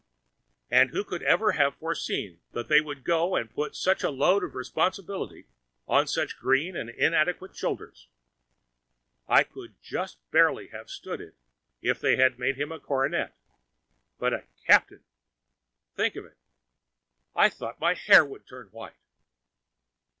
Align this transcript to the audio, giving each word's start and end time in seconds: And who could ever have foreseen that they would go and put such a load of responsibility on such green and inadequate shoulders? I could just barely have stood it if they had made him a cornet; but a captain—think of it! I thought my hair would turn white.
And 0.71 0.89
who 0.89 1.03
could 1.03 1.21
ever 1.21 1.51
have 1.51 1.75
foreseen 1.75 2.41
that 2.53 2.69
they 2.69 2.81
would 2.81 3.03
go 3.03 3.35
and 3.35 3.53
put 3.53 3.75
such 3.75 4.01
a 4.03 4.09
load 4.09 4.43
of 4.43 4.55
responsibility 4.55 5.45
on 5.87 6.07
such 6.07 6.39
green 6.39 6.75
and 6.75 6.89
inadequate 6.89 7.55
shoulders? 7.55 8.07
I 9.27 9.43
could 9.43 9.75
just 9.79 10.17
barely 10.31 10.69
have 10.69 10.89
stood 10.89 11.21
it 11.21 11.35
if 11.83 11.99
they 12.01 12.15
had 12.15 12.39
made 12.39 12.55
him 12.55 12.71
a 12.71 12.79
cornet; 12.79 13.35
but 14.17 14.33
a 14.33 14.45
captain—think 14.65 16.15
of 16.15 16.25
it! 16.25 16.37
I 17.35 17.49
thought 17.49 17.79
my 17.79 17.93
hair 17.93 18.25
would 18.25 18.47
turn 18.47 18.69
white. 18.71 18.97